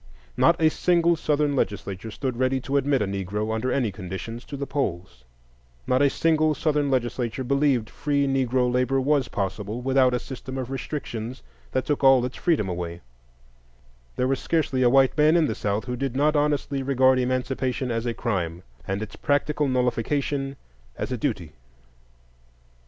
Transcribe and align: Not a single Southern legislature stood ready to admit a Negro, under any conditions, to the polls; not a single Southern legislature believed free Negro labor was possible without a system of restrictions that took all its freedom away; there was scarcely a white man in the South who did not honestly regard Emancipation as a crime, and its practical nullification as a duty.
Not 0.35 0.59
a 0.59 0.69
single 0.71 1.15
Southern 1.15 1.55
legislature 1.55 2.09
stood 2.09 2.35
ready 2.37 2.59
to 2.61 2.75
admit 2.75 3.03
a 3.03 3.05
Negro, 3.05 3.53
under 3.53 3.71
any 3.71 3.91
conditions, 3.91 4.43
to 4.45 4.57
the 4.57 4.65
polls; 4.65 5.25
not 5.85 6.01
a 6.01 6.09
single 6.09 6.55
Southern 6.55 6.89
legislature 6.89 7.43
believed 7.43 7.87
free 7.87 8.25
Negro 8.25 8.73
labor 8.73 8.99
was 8.99 9.27
possible 9.27 9.79
without 9.79 10.15
a 10.15 10.19
system 10.19 10.57
of 10.57 10.71
restrictions 10.71 11.43
that 11.71 11.85
took 11.85 12.03
all 12.03 12.25
its 12.25 12.35
freedom 12.35 12.67
away; 12.67 13.01
there 14.15 14.27
was 14.27 14.39
scarcely 14.39 14.81
a 14.81 14.89
white 14.89 15.15
man 15.15 15.35
in 15.37 15.45
the 15.45 15.53
South 15.53 15.85
who 15.85 15.95
did 15.95 16.15
not 16.15 16.35
honestly 16.35 16.81
regard 16.81 17.19
Emancipation 17.19 17.91
as 17.91 18.07
a 18.07 18.13
crime, 18.15 18.63
and 18.87 19.03
its 19.03 19.15
practical 19.15 19.67
nullification 19.67 20.55
as 20.97 21.11
a 21.11 21.15
duty. 21.17 21.51